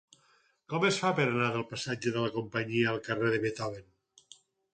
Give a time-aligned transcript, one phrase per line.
[0.71, 3.87] Com es fa per anar del passatge de la Companyia al carrer de Beethoven?